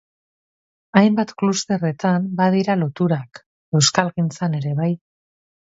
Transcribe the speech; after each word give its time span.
Hainbat 1.01 1.33
klusterretan 1.41 2.25
badira 2.41 2.77
loturak, 2.81 3.45
euskalgintzan 3.81 4.61
ere 4.65 4.77
bai... 4.85 4.93